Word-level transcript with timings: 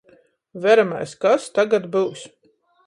Veramēs, 0.63 1.13
kas 1.27 1.47
tagad 1.59 1.89
byus. 1.97 2.27